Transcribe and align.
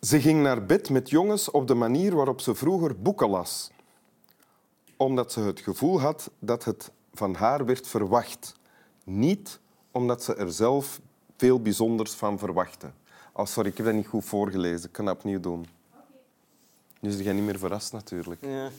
Ze 0.00 0.20
ging 0.20 0.42
naar 0.42 0.66
bed 0.66 0.90
met 0.90 1.10
jongens 1.10 1.50
op 1.50 1.66
de 1.66 1.74
manier 1.74 2.14
waarop 2.14 2.40
ze 2.40 2.54
vroeger 2.54 3.00
boeken 3.00 3.28
las. 3.28 3.70
Omdat 4.96 5.32
ze 5.32 5.40
het 5.40 5.60
gevoel 5.60 6.00
had 6.00 6.30
dat 6.38 6.64
het 6.64 6.90
van 7.14 7.34
haar 7.34 7.64
werd 7.64 7.86
verwacht. 7.86 8.54
Niet 9.04 9.60
omdat 9.90 10.22
ze 10.22 10.34
er 10.34 10.52
zelf 10.52 11.00
veel 11.36 11.62
bijzonders 11.62 12.12
van 12.12 12.38
verwachtte. 12.38 12.90
Oh, 13.32 13.46
sorry, 13.46 13.68
ik 13.68 13.76
heb 13.76 13.86
dat 13.86 13.94
niet 13.94 14.06
goed 14.06 14.24
voorgelezen. 14.24 14.86
Ik 14.86 14.92
kan 14.92 15.04
dat 15.04 15.16
opnieuw 15.16 15.40
doen. 15.40 15.66
Nu 17.00 17.08
is 17.08 17.18
jij 17.18 17.32
niet 17.32 17.44
meer 17.44 17.58
verrast, 17.58 17.92
natuurlijk. 17.92 18.40
Ja. 18.40 18.70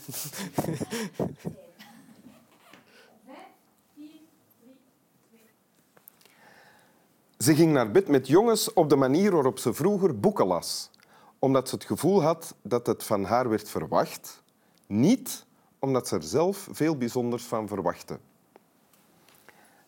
Ze 7.38 7.55
ging 7.55 7.73
naar 7.73 7.91
bed 7.91 8.07
met 8.07 8.27
jongens 8.27 8.73
op 8.73 8.90
de 8.90 8.95
manier 8.95 9.31
waarop 9.31 9.59
ze 9.59 9.73
vroeger 9.73 10.20
boeken 10.20 10.45
las. 10.45 10.90
Omdat 11.39 11.70
ze 11.70 11.75
het 11.75 11.84
gevoel 11.84 12.21
had 12.21 12.55
dat 12.61 12.88
het 12.88 13.03
van 13.03 13.23
haar 13.23 13.49
werd 13.49 13.70
verwacht. 13.70 14.41
Niet 14.88 15.45
omdat 15.79 16.07
ze 16.07 16.15
er 16.15 16.23
zelf 16.23 16.67
veel 16.71 16.98
bijzonders 16.98 17.43
van 17.43 17.67
verwachtte. 17.67 18.20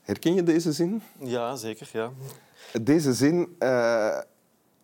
Herken 0.02 0.34
je 0.34 0.44
deze 0.44 0.72
zin? 0.72 1.02
ja, 1.20 1.56
zeker. 1.56 1.90
Ja. 1.94 2.12
Deze 2.82 3.14
zin 3.14 3.56
eh, 3.60 4.20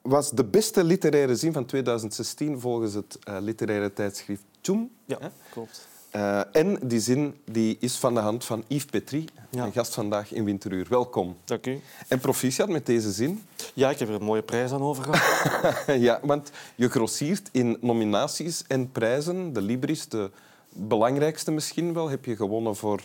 was 0.01 0.31
de 0.31 0.45
beste 0.45 0.83
literaire 0.83 1.35
zin 1.35 1.53
van 1.53 1.65
2016 1.65 2.59
volgens 2.59 2.93
het 2.93 3.19
eh, 3.23 3.37
literaire 3.39 3.93
tijdschrift 3.93 4.43
Tjoem. 4.61 4.91
ja, 5.05 5.31
klopt. 5.51 5.87
Eh, 6.09 6.41
en 6.55 6.79
die 6.87 6.99
zin 6.99 7.35
die 7.45 7.77
is 7.79 7.95
van 7.95 8.13
de 8.13 8.19
hand 8.19 8.45
van 8.45 8.63
Yves 8.67 8.85
Petrie, 8.85 9.29
Ja. 9.49 9.63
een 9.65 9.71
gast 9.71 9.93
vandaag 9.93 10.33
in 10.33 10.43
Winteruur. 10.43 10.85
Welkom. 10.89 11.37
Dank 11.45 11.65
u. 11.67 11.81
En 12.07 12.19
proficiat 12.19 12.69
met 12.69 12.85
deze 12.85 13.11
zin. 13.11 13.43
Ja, 13.73 13.89
ik 13.89 13.99
heb 13.99 14.07
er 14.07 14.13
een 14.15 14.23
mooie 14.23 14.41
prijs 14.41 14.71
aan 14.71 14.81
overgehouden. 14.81 15.99
ja, 16.07 16.19
want 16.23 16.51
je 16.75 16.89
grossiert 16.89 17.49
in 17.51 17.77
nominaties 17.81 18.63
en 18.67 18.91
prijzen. 18.91 19.53
De 19.53 19.61
Libris, 19.61 20.07
de 20.09 20.31
belangrijkste 20.69 21.51
misschien 21.51 21.93
wel, 21.93 22.09
heb 22.09 22.25
je 22.25 22.35
gewonnen 22.35 22.75
voor 22.75 23.01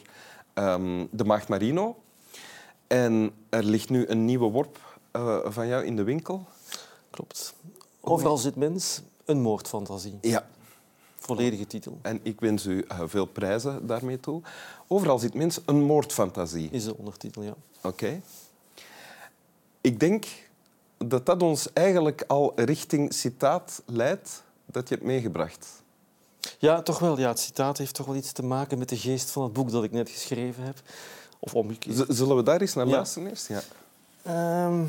ehm, 0.54 1.06
De 1.10 1.24
Maagd 1.24 1.48
Marino. 1.48 1.96
En 2.86 3.32
er 3.48 3.64
ligt 3.64 3.88
nu 3.90 4.06
een 4.06 4.24
nieuwe 4.24 4.50
worp 4.50 4.78
eh, 5.10 5.38
van 5.44 5.66
jou 5.66 5.84
in 5.84 5.96
de 5.96 6.02
winkel. 6.02 6.46
klopt. 7.10 7.54
Overal 8.00 8.36
zit 8.36 8.56
mens, 8.56 9.00
een 9.24 9.40
moordfantasie. 9.40 10.18
Ja. 10.20 10.46
Volledige 11.24 11.66
titel. 11.66 11.98
En 12.02 12.20
ik 12.22 12.40
wens 12.40 12.66
u 12.66 12.84
eh, 12.88 13.00
veel 13.04 13.24
prijzen 13.26 13.86
daarmee 13.86 14.20
toe. 14.20 14.42
Overal 14.86 15.18
zit 15.18 15.34
mens 15.34 15.60
een 15.66 15.82
moordfantasie. 15.82 16.68
Is 16.70 16.84
de 16.84 16.96
ondertitel, 16.96 17.42
ja. 17.42 17.54
Oké. 17.82 18.20
Ik 19.80 20.00
denk 20.00 20.26
dat 20.98 21.26
dat 21.26 21.42
ons 21.42 21.72
eigenlijk 21.72 22.24
al 22.26 22.52
richting 22.54 23.12
citaat 23.14 23.82
leidt 23.86 24.42
dat 24.66 24.88
je 24.88 24.94
hebt 24.94 25.06
meegebracht. 25.06 25.82
Ja, 26.58 26.82
toch 26.82 26.98
wel. 26.98 27.18
Ja, 27.18 27.28
het 27.28 27.38
citaat 27.40 27.78
heeft 27.78 27.94
toch 27.94 28.06
wel 28.06 28.14
iets 28.16 28.32
te 28.32 28.42
maken 28.44 28.78
met 28.78 28.88
de 28.88 28.96
geest 28.96 29.30
van 29.30 29.42
het 29.42 29.52
boek 29.52 29.70
dat 29.70 29.84
ik 29.84 29.90
net 29.90 30.10
geschreven 30.10 30.64
heb. 30.64 30.76
Of 31.38 31.54
omgekeerd. 31.54 32.04
Zullen 32.08 32.36
we 32.36 32.42
daar 32.42 32.60
eens 32.60 32.74
naar 32.74 32.86
Ja. 32.86 32.92
luisteren 32.92 33.28
eerst? 33.28 33.48
Ja. 33.48 33.62
Ehm, 34.22 34.84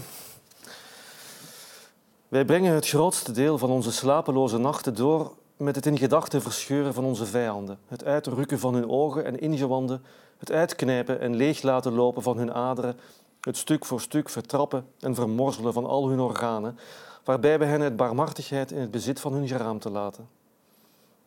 wij 2.28 2.46
brengen 2.46 2.74
het 2.74 2.88
grootste 2.88 3.32
deel 3.32 3.58
van 3.58 3.70
onze 3.70 3.92
slapeloze 3.92 4.58
nachten 4.58 4.96
door 4.96 5.34
met 5.58 5.76
het 5.76 5.86
in 5.86 5.98
gedachten 5.98 6.42
verscheuren 6.42 6.94
van 6.94 7.04
onze 7.04 7.26
vijanden, 7.26 7.80
het 7.88 8.04
uitrukken 8.04 8.60
van 8.60 8.74
hun 8.74 8.90
ogen 8.90 9.26
en 9.26 9.40
ingewanden, 9.40 10.04
het 10.38 10.52
uitknijpen 10.52 11.20
en 11.20 11.36
leeg 11.36 11.62
laten 11.62 11.94
lopen 11.94 12.22
van 12.22 12.38
hun 12.38 12.54
aderen, 12.54 13.00
het 13.42 13.58
stuk 13.58 13.86
voor 13.86 14.02
stuk 14.02 14.30
vertrappen 14.30 14.86
en 15.00 15.16
vermorzelen 15.16 15.74
van 15.74 15.86
al 15.86 16.10
hun 16.10 16.20
organen, 16.20 16.78
waarbij 17.24 17.60
we 17.60 17.66
hen 17.66 17.82
uit 17.82 17.96
barmhartigheid 17.96 18.72
in 18.72 18.80
het 18.80 18.92
bezit 18.92 19.20
van 19.20 19.34
hun 19.34 19.48
geraamte 19.48 19.90
laten. 19.90 20.30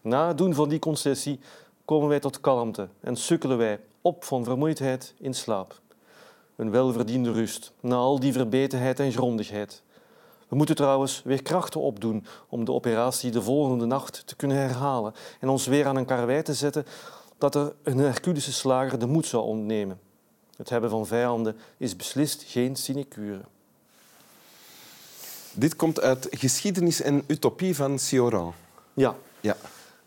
Na 0.01 0.29
het 0.29 0.39
doen 0.39 0.55
van 0.55 0.69
die 0.69 0.79
concessie 0.79 1.41
komen 1.85 2.09
wij 2.09 2.21
tot 2.21 2.41
kalmte 2.41 2.89
en 3.01 3.17
sukkelen 3.17 3.59
wij 3.59 3.81
op 4.01 4.25
van 4.25 4.45
vermoeidheid 4.45 5.15
in 5.19 5.35
slaap. 5.35 5.81
Een 6.57 6.71
welverdiende 6.71 7.33
rust, 7.33 7.73
na 7.81 7.95
al 7.95 8.21
die 8.21 8.33
verbetenheid 8.33 9.01
en 9.01 9.13
grondigheid. 9.13 9.83
We 10.49 10.57
moeten 10.57 10.75
trouwens 10.77 11.23
weer 11.25 11.43
krachten 11.43 11.81
opdoen 11.81 12.27
om 12.49 12.65
de 12.65 12.73
operatie 12.73 13.31
de 13.31 13.43
volgende 13.43 13.85
nacht 13.85 14.23
te 14.27 14.37
kunnen 14.37 14.57
herhalen 14.57 15.15
en 15.41 15.49
ons 15.49 15.67
weer 15.67 15.87
aan 15.87 15.97
een 15.97 16.05
karwei 16.05 16.43
te 16.43 16.55
zetten 16.55 16.87
dat 17.39 17.55
er 17.55 17.75
een 17.83 17.99
Herculische 17.99 18.53
slager 18.53 18.99
de 18.99 19.07
moed 19.07 19.27
zou 19.27 19.45
ontnemen. 19.45 20.01
Het 20.57 20.69
hebben 20.69 20.91
van 20.91 21.07
vijanden 21.07 21.57
is 21.77 21.97
beslist 21.97 22.45
geen 22.47 22.77
sinecure. 22.77 23.41
Dit 25.53 25.77
komt 25.77 26.01
uit 26.01 26.27
Geschiedenis 26.31 27.01
en 27.03 27.25
Utopie 27.27 27.77
van 27.77 27.99
Cioran. 27.99 28.53
Ja, 28.95 29.17
Ja. 29.41 29.57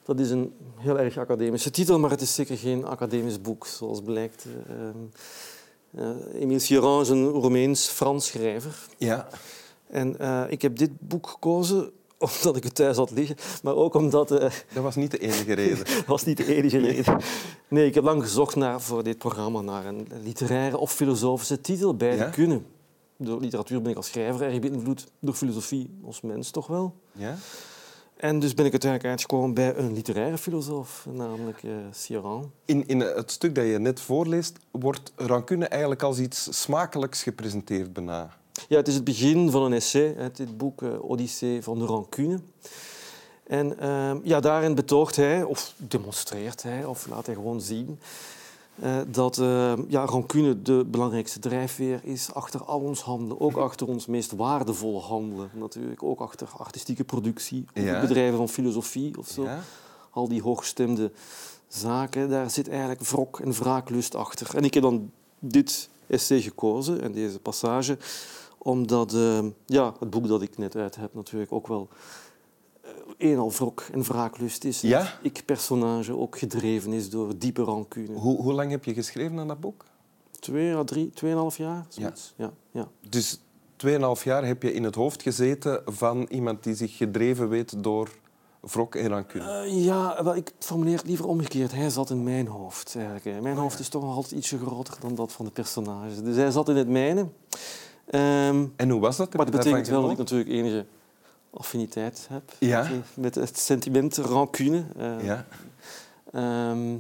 dat 0.05 0.19
is 0.19 0.29
een 0.29 0.53
heel 0.77 0.99
erg 0.99 1.17
academische 1.17 1.71
titel, 1.71 1.99
maar 1.99 2.09
het 2.09 2.21
is 2.21 2.35
zeker 2.35 2.57
geen 2.57 2.85
academisch 2.85 3.41
boek, 3.41 3.65
zoals 3.65 4.01
blijkt. 4.01 4.45
Uh, 4.69 6.03
uh, 6.03 6.41
Emile 6.41 6.59
Cioran 6.59 7.01
is 7.01 7.09
een 7.09 7.27
Romeins-Frans 7.27 8.25
schrijver. 8.27 8.75
Ja. 8.97 9.27
En 9.89 10.19
eh, 10.19 10.43
ik 10.49 10.61
heb 10.61 10.77
dit 10.77 10.91
boek 10.99 11.27
gekozen 11.27 11.91
omdat 12.19 12.55
ik 12.55 12.63
het 12.63 12.75
thuis 12.75 12.97
had 12.97 13.11
liggen, 13.11 13.35
maar 13.63 13.75
ook 13.75 13.93
omdat... 13.93 14.31
eh, 14.31 14.51
Dat 14.73 14.83
was 14.83 14.95
niet 14.95 15.11
de 15.11 15.17
enige 15.17 15.53
reden. 15.53 15.77
dat 15.95 16.05
was 16.05 16.25
niet 16.25 16.37
de 16.37 16.55
enige 16.55 16.77
reden. 16.77 17.17
Nee, 17.67 17.85
ik 17.87 17.93
heb 17.95 18.03
lang 18.03 18.23
gezocht 18.23 18.55
naar, 18.55 18.81
voor 18.81 19.03
dit 19.03 19.17
programma 19.17 19.61
naar 19.61 19.85
een 19.85 20.07
literaire 20.23 20.77
of 20.77 20.91
filosofische 20.91 21.61
titel. 21.61 21.95
Beide 21.95 22.17
Ja? 22.23 22.29
kunnen. 22.29 22.65
Door 23.17 23.39
literatuur 23.41 23.81
ben 23.81 23.91
ik 23.91 23.97
als 23.97 24.07
schrijver 24.07 24.41
erg 24.41 24.59
beïnvloed, 24.59 25.07
door 25.19 25.33
filosofie 25.33 25.99
als 26.05 26.21
mens 26.21 26.51
toch 26.51 26.67
wel. 26.67 26.95
Ja? 27.11 27.35
En 28.17 28.39
dus 28.39 28.53
ben 28.53 28.65
ik 28.65 28.71
uiteindelijk 28.71 29.11
uitgekomen 29.11 29.53
bij 29.53 29.75
een 29.75 29.93
literaire 29.93 30.37
filosoof, 30.37 31.05
namelijk 31.11 31.61
Cioran. 31.91 32.51
In, 32.65 32.87
in 32.87 32.99
het 32.99 33.31
stuk 33.31 33.55
dat 33.55 33.65
je 33.65 33.79
net 33.79 33.99
voorleest, 33.99 34.57
wordt 34.71 35.11
rancune 35.15 35.65
eigenlijk 35.67 36.03
als 36.03 36.19
iets 36.19 36.61
smakelijks 36.61 37.23
gepresenteerd 37.23 37.93
bijna. 37.93 38.37
Ja, 38.67 38.77
het 38.77 38.87
is 38.87 38.95
het 38.95 39.03
begin 39.03 39.51
van 39.51 39.63
een 39.63 39.73
essay 39.73 40.31
dit 40.33 40.57
boek 40.57 40.81
eh, 40.81 40.89
Odyssee 41.09 41.63
van 41.63 41.79
de 41.79 41.85
rancune. 41.85 42.39
En 43.49 43.79
eh, 43.79 44.11
ja, 44.23 44.39
daarin 44.39 44.75
betoogt 44.75 45.15
hij, 45.15 45.43
of 45.43 45.73
demonstreert 45.77 46.63
hij, 46.63 46.85
of 46.85 47.07
laat 47.07 47.25
hij 47.25 47.35
gewoon 47.35 47.61
zien, 47.61 47.99
eh, 48.79 48.97
dat 49.07 49.37
eh, 49.37 49.73
ja, 49.87 50.05
rancune 50.05 50.61
de 50.61 50.85
belangrijkste 50.87 51.39
drijfveer 51.39 51.99
is 52.03 52.33
achter 52.33 52.63
al 52.63 52.79
ons 52.79 53.01
handelen. 53.01 53.39
Ook 53.39 53.57
achter 53.67 53.87
ons 53.87 54.05
meest 54.05 54.31
waardevolle 54.31 54.99
handelen. 54.99 55.49
Natuurlijk 55.53 56.03
ook 56.03 56.19
achter 56.19 56.47
artistieke 56.57 57.03
productie, 57.03 57.65
Ja. 57.73 58.01
bedrijven 58.01 58.37
van 58.37 58.49
filosofie 58.49 59.17
of 59.17 59.27
zo. 59.27 59.43
Ja? 59.43 59.59
Al 60.09 60.27
die 60.27 60.41
hooggestemde 60.41 61.11
zaken, 61.67 62.29
daar 62.29 62.49
zit 62.49 62.69
eigenlijk 62.69 63.01
wrok 63.01 63.39
en 63.39 63.51
wraaklust 63.51 64.15
achter. 64.15 64.55
En 64.55 64.63
ik 64.63 64.73
heb 64.73 64.83
dan 64.83 65.11
dit 65.39 65.89
essay 66.07 66.41
gekozen 66.41 67.01
en 67.01 67.11
deze 67.11 67.39
passage 67.39 67.97
omdat 68.59 69.13
eh, 69.13 69.45
ja, 69.65 69.93
het 69.99 70.09
boek 70.09 70.27
dat 70.27 70.41
ik 70.41 70.57
net 70.57 70.75
uit 70.75 70.95
heb 70.95 71.13
natuurlijk 71.13 71.51
ook 71.51 71.67
wel 71.67 71.87
eh, 72.81 72.91
een 73.17 73.37
al 73.37 73.51
wrok 73.51 73.85
en 73.91 74.03
wraaklust 74.03 74.63
is. 74.63 74.81
Ja? 74.81 74.99
Het 74.99 75.17
ik-personage 75.21 76.17
ook 76.17 76.37
gedreven 76.37 76.93
is 76.93 77.09
door 77.09 77.37
diepe 77.37 77.63
rancune. 77.63 78.13
Hoe, 78.13 78.41
hoe 78.41 78.53
lang 78.53 78.71
heb 78.71 78.83
je 78.85 78.93
geschreven 78.93 79.39
aan 79.39 79.47
dat 79.47 79.59
boek? 79.59 79.85
Twee 80.39 80.75
à 80.75 80.83
drie, 80.83 81.09
tweeënhalf 81.09 81.57
jaar, 81.57 81.85
zoiets. 81.89 82.33
Ja. 82.37 82.51
Ja, 82.71 82.87
Dus 83.09 83.39
2,5 83.87 84.23
jaar 84.23 84.45
heb 84.45 84.63
je 84.63 84.73
in 84.73 84.83
het 84.83 84.95
hoofd 84.95 85.21
gezeten 85.21 85.81
van 85.85 86.27
iemand 86.29 86.63
die 86.63 86.75
zich 86.75 86.97
gedreven 86.97 87.49
weet 87.49 87.83
door 87.83 88.09
wrok 88.59 88.95
en 88.95 89.07
rancune. 89.07 89.63
Eh, 89.63 89.85
ja 89.85 90.23
wel, 90.23 90.35
ik 90.35 90.51
formuleer 90.59 90.97
het 90.97 91.07
liever 91.07 91.27
omgekeerd. 91.27 91.71
Hij 91.71 91.89
zat 91.89 92.09
in 92.09 92.23
mijn 92.23 92.47
hoofd. 92.47 92.95
Eigenlijk. 92.95 93.41
Mijn 93.41 93.57
hoofd 93.57 93.79
is 93.79 93.89
toch 93.89 94.01
nog 94.01 94.15
altijd 94.15 94.33
ietsje 94.33 94.57
groter 94.57 94.93
dan 94.99 95.15
dat 95.15 95.31
van 95.31 95.45
de 95.45 95.51
personage. 95.51 96.21
Dus 96.21 96.35
hij 96.35 96.51
zat 96.51 96.69
in 96.69 96.75
het 96.75 96.87
mijne. 96.87 97.27
Ehm, 98.09 98.65
En 98.75 98.89
hoe 98.89 98.99
was 98.99 99.17
dat? 99.17 99.33
maar 99.33 99.45
dat 99.51 99.55
betekent 99.55 99.87
wel 99.87 100.01
dat 100.01 100.11
ik 100.11 100.17
natuurlijk 100.17 100.49
enige 100.49 100.85
affiniteit 101.49 102.27
heb 102.29 102.53
Ja. 102.59 102.87
met, 103.13 103.35
het 103.35 103.57
sentiment 103.59 104.17
rancune. 104.17 104.83
Genoten? 104.97 105.25
Ja. 105.25 105.45
Ehm, 106.31 106.95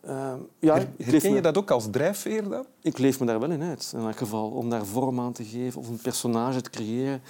ehm, 0.00 0.38
ja, 0.58 0.74
Her- 0.98 1.34
je 1.34 1.40
dat 1.42 1.58
ook 1.58 1.70
als 1.70 1.86
drijfveer 1.90 2.48
dan? 2.48 2.64
ik 2.80 2.98
leef 2.98 3.20
me 3.20 3.26
daar 3.26 3.40
wel 3.40 3.50
in 3.50 3.62
uit, 3.62 3.92
in 3.96 4.00
elk 4.00 4.16
geval. 4.16 4.50
Om 4.50 4.70
daar 4.70 4.86
vorm 4.86 5.20
aan 5.20 5.32
te 5.32 5.44
geven 5.44 5.80
of 5.80 5.88
een 5.88 5.98
personage 6.02 6.60
te 6.60 6.70
creëren 6.70 7.22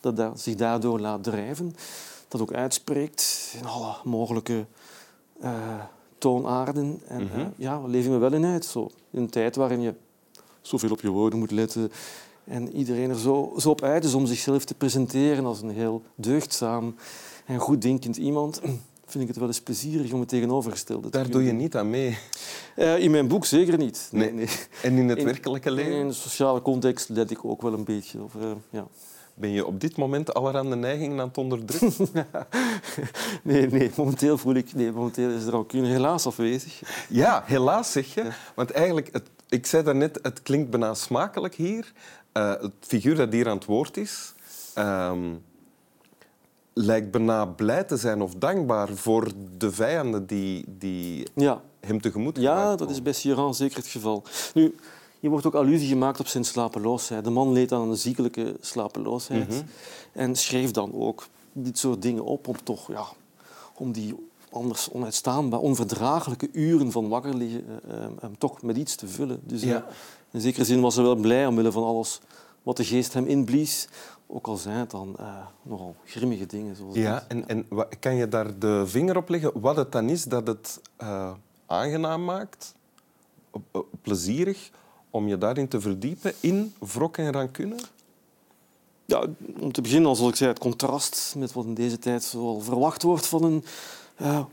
dat 0.00 0.40
zich 0.40 0.54
daardoor 0.54 1.00
laat 1.00 1.22
drijven. 1.24 1.74
Dat 2.28 2.40
ook 2.40 2.52
uitspreekt 2.52 3.54
in 3.58 3.66
alle 3.66 3.94
mogelijke 4.04 4.64
eh, 5.40 5.52
toonaarden. 6.18 7.00
En 7.08 7.30
eh, 7.34 7.46
ja, 7.56 7.80
leef 7.86 8.04
ik 8.04 8.10
me 8.10 8.18
wel 8.18 8.32
in 8.32 8.44
uit. 8.44 8.64
Zo. 8.64 8.90
In 9.10 9.20
een 9.22 9.30
tijd 9.30 9.56
waarin 9.56 9.80
je 9.80 9.94
zoveel 10.62 10.90
op 10.90 11.00
je 11.00 11.08
woorden 11.10 11.38
moet 11.38 11.50
letten. 11.50 11.92
En 12.44 12.72
iedereen 12.76 13.10
er 13.10 13.18
zo, 13.18 13.54
zo 13.58 13.70
op 13.70 13.82
uit 13.82 14.04
is 14.04 14.14
om 14.14 14.26
zichzelf 14.26 14.64
te 14.64 14.74
presenteren 14.74 15.44
als 15.44 15.62
een 15.62 15.70
heel 15.70 16.02
deugdzaam 16.14 16.94
en 17.46 17.58
goeddenkend 17.58 18.16
iemand. 18.16 18.60
Vind 19.06 19.22
ik 19.24 19.30
het 19.30 19.38
wel 19.38 19.48
eens 19.48 19.60
plezierig 19.60 20.12
om 20.12 20.20
het 20.20 20.28
tegenovergestelde 20.28 21.02
te 21.02 21.10
Daar 21.10 21.22
kunnen 21.22 21.38
doe 21.40 21.48
je 21.52 21.56
niet 21.58 21.76
aan 21.76 21.90
mee. 21.90 22.18
Eh, 22.76 22.98
in 22.98 23.10
mijn 23.10 23.28
boek 23.28 23.44
zeker 23.44 23.78
niet. 23.78 24.08
Nee. 24.12 24.46
En 24.82 24.96
in 24.98 25.08
het 25.08 25.18
In- 25.18 25.24
werkelijke 25.24 25.70
leven? 25.70 25.92
In 25.92 26.08
de 26.08 26.14
sociale 26.14 26.62
context 26.62 27.08
let 27.08 27.30
ik 27.30 27.44
ook 27.44 27.62
wel 27.62 27.72
een 27.72 27.84
beetje 27.84 28.22
op. 28.22 28.32
eh, 28.40 28.50
ja. 28.70 28.86
Ben 29.34 29.50
je 29.50 29.66
op 29.66 29.80
dit 29.80 29.96
moment 29.96 30.34
allerhande 30.34 30.76
neigingen 30.76 31.20
aan 31.20 31.28
het 31.28 31.38
onderdrukken? 31.38 32.08
nee, 33.42 33.66
nee, 33.66 33.90
momenteel 33.96 34.38
voel 34.38 34.54
ik... 34.54 34.74
Nee, 34.74 34.92
momenteel 34.92 35.30
is 35.30 35.44
de 35.44 35.50
rancune 35.50 35.86
helaas 35.86 36.26
afwezig. 36.26 36.80
Ja, 37.08 37.42
helaas 37.46 37.92
zeg 37.92 38.14
je. 38.14 38.28
Want 38.54 38.70
eigenlijk, 38.70 39.08
het, 39.12 39.28
ik 39.52 39.66
zei 39.66 39.82
daarnet, 39.82 40.18
het 40.22 40.42
klinkt 40.42 40.70
bijna 40.70 40.94
smakelijk 40.94 41.54
hier. 41.54 41.92
Uh, 42.32 42.50
het 42.50 42.72
figuur 42.80 43.16
dat 43.16 43.32
hier 43.32 43.48
aan 43.48 43.56
het 43.56 43.64
woord 43.64 43.96
is... 43.96 44.34
Um, 44.78 45.42
lijkt 46.72 47.10
bijna 47.10 47.46
blij 47.46 47.84
te 47.84 47.96
zijn 47.96 48.22
of 48.22 48.34
dankbaar 48.34 48.88
voor 48.88 49.32
de 49.58 49.72
vijanden 49.72 50.26
die, 50.26 50.64
die 50.78 51.26
ja. 51.34 51.62
hem 51.80 52.00
tegemoet 52.00 52.38
gaan. 52.38 52.44
Ja, 52.44 52.76
dat 52.76 52.90
is 52.90 53.02
bij 53.02 53.12
Siran 53.12 53.54
zeker 53.54 53.76
het 53.76 53.86
geval. 53.86 54.22
Nu, 54.54 54.74
hier 55.20 55.30
wordt 55.30 55.46
ook 55.46 55.54
allusie 55.54 55.88
gemaakt 55.88 56.20
op 56.20 56.26
zijn 56.26 56.44
slapeloosheid. 56.44 57.24
De 57.24 57.30
man 57.30 57.52
leed 57.52 57.72
aan 57.72 57.90
een 57.90 57.96
ziekelijke 57.96 58.56
slapeloosheid 58.60 59.48
mhm. 59.48 59.62
en 60.12 60.36
schreef 60.36 60.70
dan 60.70 60.94
ook 60.94 61.26
dit 61.52 61.78
soort 61.78 62.02
dingen 62.02 62.24
op 62.24 62.48
om 62.48 62.56
toch 62.64 62.88
ja, 62.88 63.04
om 63.74 63.92
die 63.92 64.30
anders 64.52 64.90
onuitstaanbaar, 64.90 65.60
onverdraaglijke 65.60 66.48
uren 66.52 66.92
van 66.92 67.08
wakker 67.08 67.34
liggen 67.34 67.64
uh, 67.88 68.00
uh, 68.00 68.30
toch 68.38 68.62
met 68.62 68.76
iets 68.76 68.94
te 68.94 69.08
vullen. 69.08 69.40
Dus 69.44 69.62
ja. 69.62 69.86
in 70.30 70.40
zekere 70.40 70.64
zin 70.64 70.80
was 70.80 70.94
hij 70.94 71.04
wel 71.04 71.14
blij 71.14 71.46
omwille 71.46 71.72
van 71.72 71.84
alles 71.84 72.20
wat 72.62 72.76
de 72.76 72.84
geest 72.84 73.12
hem 73.12 73.26
inblies. 73.26 73.88
Ook 74.26 74.46
al 74.46 74.56
zijn 74.56 74.76
het 74.76 74.90
dan 74.90 75.16
nogal 75.62 75.96
grimmige 76.04 76.46
dingen. 76.46 76.76
Zoals 76.76 76.94
ja, 76.94 77.24
en, 77.28 77.48
en 77.48 77.66
kan 78.00 78.14
je 78.14 78.28
daar 78.28 78.58
de 78.58 78.82
vinger 78.86 79.16
op 79.16 79.28
leggen 79.28 79.60
wat 79.60 79.76
het 79.76 79.92
dan 79.92 80.08
is 80.08 80.24
dat 80.24 80.46
het 80.46 80.80
aangenaam 81.66 82.24
maakt, 82.24 82.74
plezierig, 84.02 84.70
om 85.10 85.28
je 85.28 85.38
daarin 85.38 85.68
te 85.68 85.80
verdiepen 85.80 86.32
in 86.40 86.74
wrok 86.78 87.16
en 87.16 87.32
rancune? 87.32 87.76
Ja, 89.04 89.26
om 89.60 89.72
te 89.72 89.80
beginnen, 89.80 90.16
zoals 90.16 90.30
ik 90.30 90.36
zei, 90.36 90.50
het 90.50 90.58
contrast 90.58 91.34
met 91.36 91.52
wat 91.52 91.64
in 91.64 91.74
deze 91.74 91.98
tijd 91.98 92.22
zoal 92.22 92.60
verwacht 92.60 93.02
wordt 93.02 93.26
van 93.26 93.44
een, 93.44 93.64
uh, 94.22 94.44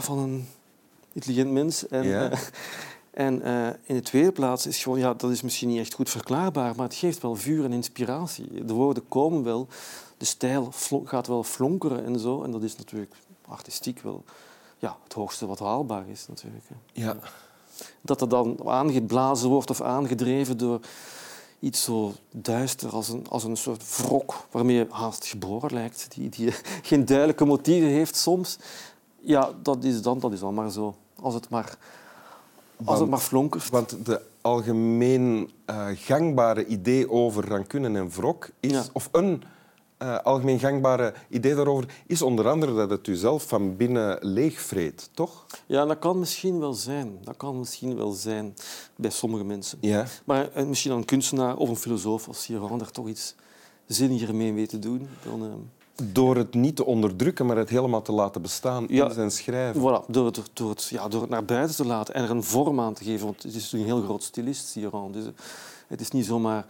van 0.00 0.18
een 0.18 0.48
intelligent 1.12 1.50
mens. 1.50 1.88
En, 1.88 2.04
ja. 2.04 2.30
uh, 2.30 2.38
en 3.10 3.46
uh, 3.46 3.66
in 3.66 3.94
de 3.94 4.00
tweede 4.00 4.32
plaats 4.32 4.66
is 4.66 4.82
gewoon, 4.82 4.98
ja, 4.98 5.14
dat 5.14 5.30
is 5.30 5.42
misschien 5.42 5.68
niet 5.68 5.78
echt 5.78 5.94
goed 5.94 6.10
verklaarbaar, 6.10 6.74
maar 6.76 6.86
het 6.86 6.94
geeft 6.94 7.22
wel 7.22 7.36
vuur 7.36 7.64
en 7.64 7.72
inspiratie. 7.72 8.64
De 8.64 8.72
woorden 8.72 9.08
komen 9.08 9.44
wel, 9.44 9.68
de 10.16 10.24
stijl 10.24 10.72
gaat 11.04 11.26
wel 11.26 11.44
flonkeren 11.44 12.04
en 12.04 12.18
zo. 12.18 12.42
En 12.42 12.50
dat 12.50 12.62
is 12.62 12.76
natuurlijk 12.76 13.14
artistiek 13.48 14.00
wel 14.00 14.24
ja, 14.78 14.96
het 15.04 15.12
hoogste 15.12 15.46
wat 15.46 15.58
haalbaar 15.58 16.08
is 16.08 16.26
natuurlijk. 16.28 16.64
Ja 16.92 17.16
dat 18.00 18.20
er 18.20 18.28
dan 18.28 18.58
aangeblazen 18.64 19.48
wordt 19.48 19.70
of 19.70 19.80
aangedreven 19.80 20.56
door 20.56 20.80
iets 21.58 21.82
zo 21.82 22.12
duister 22.30 22.90
als 22.90 23.08
een, 23.08 23.26
als 23.28 23.44
een 23.44 23.56
soort 23.56 23.96
wrok 23.96 24.46
waarmee 24.50 24.76
je 24.76 24.86
haast 24.90 25.26
geboren 25.26 25.72
lijkt, 25.72 26.06
die, 26.14 26.28
die 26.28 26.52
geen 26.82 27.04
duidelijke 27.04 27.44
motieven 27.44 27.88
heeft 27.88 28.16
soms. 28.16 28.58
Ja, 29.24 29.50
dat 29.62 29.84
is 29.84 30.02
dan, 30.02 30.18
dat 30.18 30.32
is 30.32 30.40
dan 30.40 30.54
maar 30.54 30.70
zo. 30.70 30.94
Als 31.20 31.34
het 31.34 31.48
maar, 31.48 31.76
als 32.76 32.86
want, 32.86 33.00
het 33.00 33.10
maar 33.10 33.18
flonkert. 33.18 33.70
Want 33.70 34.06
de 34.06 34.20
algemeen 34.40 35.50
uh, 35.70 35.86
gangbare 35.94 36.66
idee 36.66 37.10
over 37.10 37.48
rancune 37.48 37.98
en 37.98 38.10
wrok 38.10 38.50
is... 38.60 38.90
Of 38.92 39.08
een 39.12 39.42
uh, 40.02 40.18
algemeen 40.18 40.58
gangbare 40.58 41.14
idee 41.28 41.54
daarover 41.54 42.02
is 42.06 42.22
onder 42.22 42.48
andere 42.48 42.74
dat 42.74 42.90
het 42.90 43.06
u 43.06 43.14
zelf 43.14 43.46
van 43.46 43.76
binnen 43.76 44.18
leegvreet, 44.20 45.10
toch? 45.14 45.46
Ja, 45.66 45.84
dat 45.84 45.98
kan 45.98 46.18
misschien 46.18 46.58
wel 46.58 46.72
zijn. 46.72 47.18
Dat 47.24 47.36
kan 47.36 47.58
misschien 47.58 47.96
wel 47.96 48.12
zijn 48.12 48.54
bij 48.96 49.10
sommige 49.10 49.44
mensen. 49.44 49.78
Ja. 49.80 50.06
Maar 50.24 50.48
uh, 50.56 50.64
misschien 50.64 50.92
een 50.92 51.04
kunstenaar 51.04 51.56
of 51.56 51.68
een 51.68 51.76
filosoof 51.76 52.28
als 52.28 52.42
Cyrano 52.42 52.78
er 52.78 52.90
toch 52.90 53.08
iets 53.08 53.34
zinniger 53.86 54.34
mee 54.34 54.52
weet 54.52 54.68
te 54.68 54.78
doen. 54.78 55.08
Dan. 55.24 55.70
Door 56.12 56.36
het 56.36 56.54
niet 56.54 56.76
te 56.76 56.84
onderdrukken, 56.84 57.46
maar 57.46 57.56
het 57.56 57.68
helemaal 57.68 58.02
te 58.02 58.12
laten 58.12 58.42
bestaan 58.42 58.84
ja, 58.88 59.04
in 59.04 59.12
zijn 59.12 59.30
schrijven. 59.30 59.80
Voilà, 59.80 60.06
door, 60.06 60.26
het, 60.26 60.40
door, 60.52 60.70
het, 60.70 60.88
ja, 60.88 61.08
door 61.08 61.20
het 61.20 61.30
naar 61.30 61.44
buiten 61.44 61.76
te 61.76 61.86
laten 61.86 62.14
en 62.14 62.22
er 62.22 62.30
een 62.30 62.42
vorm 62.42 62.80
aan 62.80 62.94
te 62.94 63.04
geven. 63.04 63.26
Want 63.26 63.42
het 63.42 63.54
is 63.54 63.72
een 63.72 63.84
heel 63.84 64.02
groot 64.02 64.22
stilist, 64.22 64.68
Cyrano. 64.68 65.10
Dus 65.10 65.24
het 65.86 66.00
is 66.00 66.10
niet 66.10 66.26
zomaar 66.26 66.66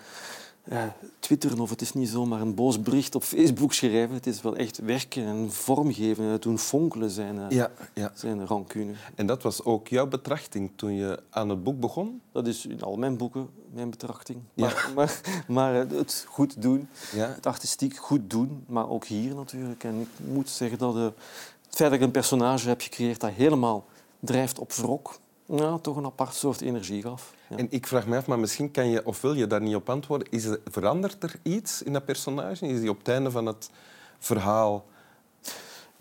ja, 0.65 0.97
twitteren 1.19 1.61
of 1.61 1.71
het 1.71 1.81
is 1.81 1.93
niet 1.93 2.09
zomaar 2.09 2.41
een 2.41 2.55
boos 2.55 2.81
bericht 2.81 3.15
op 3.15 3.23
Facebook 3.23 3.73
schrijven. 3.73 4.15
Het 4.15 4.27
is 4.27 4.43
wel 4.43 4.57
echt 4.57 4.79
werken 4.79 5.25
en 5.25 5.53
vormgeven 5.53 6.25
en 6.25 6.41
doen 6.41 6.59
fonkelen 6.59 7.11
zijn, 7.11 7.39
eh, 7.39 7.51
ja, 7.51 7.71
ja. 7.95 8.13
zijn 8.15 8.47
rancune. 8.47 8.93
En 9.15 9.27
dat 9.27 9.43
was 9.43 9.65
ook 9.65 9.89
jouw 9.89 10.07
betrachting 10.07 10.71
toen 10.77 10.93
je 10.93 11.23
aan 11.31 11.49
het 11.49 11.65
boek 11.65 11.81
begon? 11.81 12.21
Dat 12.33 12.47
is 12.47 12.67
in 12.67 12.83
al 12.83 12.97
mijn 12.97 13.17
boeken 13.17 13.49
mijn 13.73 13.91
betrachting. 13.91 14.39
Maar, 14.55 14.91
maar, 14.95 15.21
maar, 15.49 15.81
eh, 15.81 15.99
het 15.99 16.25
goed 16.29 16.63
doen, 16.63 16.89
ja. 17.15 17.29
het 17.29 17.47
artistiek 17.47 17.97
goed 17.97 18.31
doen, 18.31 18.65
maar 18.67 18.89
ook 18.89 19.05
hier 19.05 19.35
natuurlijk. 19.35 19.85
En 19.85 20.01
ik 20.01 20.27
moet 20.27 20.49
zeggen 20.49 20.79
dat 20.79 20.97
uh, 20.97 21.03
het 21.03 21.75
feit 21.75 21.91
dat 21.91 21.93
ik 21.93 22.01
een 22.01 22.11
personage 22.11 22.69
heb 22.69 22.81
gecreëerd 22.81 23.21
dat 23.21 23.31
helemaal 23.31 23.85
drijft 24.21 24.59
op 24.59 24.73
wrok, 24.73 25.19
ja, 25.47 25.79
toch 25.79 25.97
een 25.97 26.05
apart 26.05 26.35
soort 26.35 26.61
energie 26.61 27.03
gaf. 27.03 27.35
En 27.49 27.67
ik 27.71 27.87
vraag 27.87 28.07
me 28.07 28.17
af, 28.17 28.27
maar 28.27 28.39
misschien 28.39 28.71
kan 28.71 28.89
je 28.89 29.07
of 29.07 29.21
wil 29.21 29.35
je 29.35 29.47
daar 29.47 29.63
niet 29.63 29.75
op 29.75 29.91
antwoorden. 29.91 30.29
Is 30.31 30.45
er, 30.45 30.61
verandert 30.65 31.23
er 31.23 31.35
iets 31.43 31.83
in 31.83 31.93
dat 31.93 32.05
personage? 32.05 32.67
Is 32.67 32.81
die 32.81 32.91
op 32.91 32.99
het 32.99 33.09
einde 33.09 33.31
van 33.31 33.47
het 33.47 33.71
verhaal... 34.19 34.85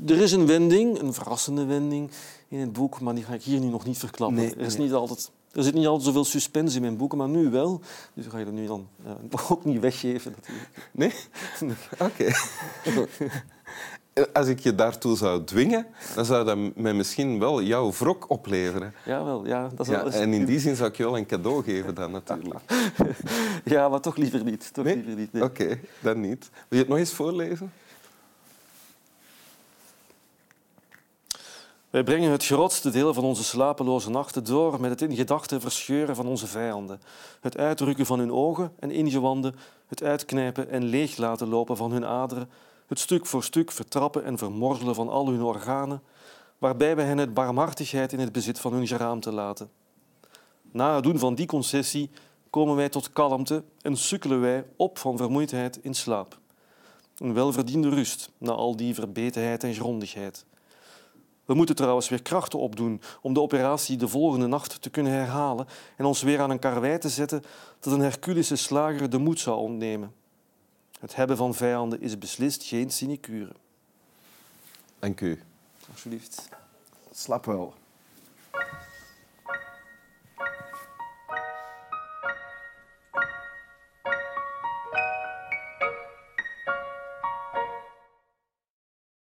Er 0.05 0.21
is 0.21 0.31
een 0.31 0.47
wending, 0.47 0.99
een 0.99 1.13
verrassende 1.13 1.65
wending 1.65 2.11
in 2.47 2.59
het 2.59 2.73
boek, 2.73 2.99
maar 2.99 3.15
die 3.15 3.23
ga 3.23 3.33
ik 3.33 3.43
hier 3.43 3.59
nu 3.59 3.67
nog 3.67 3.85
niet 3.85 3.97
verklappen. 3.97 4.37
er, 4.37 4.57
is 4.57 4.77
niet 4.77 4.93
altijd, 4.93 5.31
er 5.51 5.63
zit 5.63 5.73
niet 5.73 5.85
altijd 5.85 6.05
zoveel 6.05 6.25
suspense 6.25 6.75
in 6.75 6.81
mijn 6.81 6.97
boeken, 6.97 7.17
maar 7.17 7.29
nu 7.29 7.49
wel. 7.49 7.81
Dus 8.13 8.25
ga 8.27 8.37
je 8.37 8.45
dat 8.45 8.53
nu 8.53 8.65
dan 8.65 8.87
uh, 9.05 9.11
ook 9.51 9.65
niet 9.65 9.79
weggeven. 9.79 10.33
Natuurlijk. 10.37 10.89
Nee? 10.91 11.13
Oké. 11.99 12.31
Als 14.33 14.47
ik 14.47 14.59
je 14.59 14.75
daartoe 14.75 15.17
zou 15.17 15.43
dwingen, 15.43 15.87
dan 16.15 16.25
zou 16.25 16.45
dat 16.45 16.75
mij 16.75 16.93
misschien 16.93 17.39
wel 17.39 17.61
jouw 17.61 17.91
wrok 17.91 18.29
opleveren. 18.29 18.93
Jawel, 19.05 19.45
ja. 19.45 19.69
Dat 19.75 19.87
is 19.87 19.93
ja, 19.93 20.03
wel 20.03 20.11
en 20.11 20.33
in 20.33 20.45
die 20.45 20.59
zin 20.59 20.75
zou 20.75 20.89
ik 20.89 20.97
je 20.97 21.03
wel 21.03 21.17
een 21.17 21.25
cadeau 21.25 21.63
geven 21.63 21.95
dan 21.95 22.11
natuurlijk. 22.11 22.59
ja, 23.65 23.89
maar 23.89 23.99
toch 23.99 24.15
liever 24.15 24.43
niet. 24.43 24.73
Toch 24.73 24.85
liever 24.85 25.15
niet 25.15 25.33
nee. 25.33 25.43
Oké, 25.43 25.79
dan 25.99 26.19
niet. 26.19 26.49
Wil 26.51 26.63
je 26.67 26.77
het 26.77 26.87
nog 26.87 26.97
eens 26.97 27.13
voorlezen? 27.13 27.71
Wij 31.91 32.03
brengen 32.03 32.31
het 32.31 32.45
grootste 32.45 32.89
deel 32.89 33.13
van 33.13 33.23
onze 33.23 33.43
slapeloze 33.43 34.09
nachten 34.09 34.43
door 34.43 34.81
met 34.81 34.89
het 34.89 35.01
in 35.01 35.15
gedachten 35.15 35.61
verscheuren 35.61 36.15
van 36.15 36.27
onze 36.27 36.47
vijanden, 36.47 37.01
het 37.41 37.57
uitrukken 37.57 38.05
van 38.05 38.19
hun 38.19 38.31
ogen 38.31 38.73
en 38.79 38.91
ingewanden, 38.91 39.55
het 39.87 40.03
uitknijpen 40.03 40.69
en 40.69 40.83
leeg 40.83 41.17
laten 41.17 41.47
lopen 41.47 41.77
van 41.77 41.91
hun 41.91 42.05
aderen, 42.05 42.49
het 42.91 42.99
stuk 42.99 43.25
voor 43.25 43.43
stuk 43.43 43.71
vertrappen 43.71 44.23
en 44.23 44.37
vermorzelen 44.37 44.95
van 44.95 45.09
al 45.09 45.27
hun 45.27 45.41
organen, 45.41 46.01
waarbij 46.57 46.95
wij 46.95 47.05
hen 47.05 47.17
het 47.17 47.33
barmhartigheid 47.33 48.13
in 48.13 48.19
het 48.19 48.31
bezit 48.31 48.59
van 48.59 48.73
hun 48.73 48.87
geraamte 48.87 49.31
laten. 49.31 49.69
Na 50.71 50.95
het 50.95 51.03
doen 51.03 51.19
van 51.19 51.35
die 51.35 51.45
concessie 51.45 52.09
komen 52.49 52.75
wij 52.75 52.89
tot 52.89 53.09
kalmte 53.09 53.63
en 53.81 53.97
sukkelen 53.97 54.41
wij 54.41 54.65
op 54.75 54.97
van 54.97 55.17
vermoeidheid 55.17 55.79
in 55.81 55.93
slaap. 55.93 56.39
Een 57.17 57.33
welverdiende 57.33 57.89
rust 57.89 58.31
na 58.37 58.51
al 58.51 58.75
die 58.75 58.93
verbetenheid 58.93 59.63
en 59.63 59.73
grondigheid. 59.73 60.45
We 61.45 61.53
moeten 61.53 61.75
trouwens 61.75 62.09
weer 62.09 62.21
krachten 62.21 62.59
opdoen 62.59 63.01
om 63.21 63.33
de 63.33 63.41
operatie 63.41 63.97
de 63.97 64.07
volgende 64.07 64.47
nacht 64.47 64.81
te 64.81 64.89
kunnen 64.89 65.11
herhalen 65.11 65.67
en 65.97 66.05
ons 66.05 66.21
weer 66.21 66.39
aan 66.39 66.49
een 66.49 66.59
karwei 66.59 66.97
te 66.97 67.09
zetten 67.09 67.41
dat 67.79 67.93
een 67.93 67.99
Herculische 67.99 68.55
slager 68.55 69.09
de 69.09 69.17
moed 69.17 69.39
zou 69.39 69.57
ontnemen. 69.57 70.20
Het 71.01 71.15
hebben 71.15 71.37
van 71.37 71.53
vijanden 71.53 72.01
is 72.01 72.17
beslist 72.17 72.63
geen 72.63 72.89
sinecure. 72.89 73.51
Dank 74.99 75.21
u. 75.21 75.41
Alsjeblieft. 75.91 76.49
Slap 77.11 77.45
wel. 77.45 77.73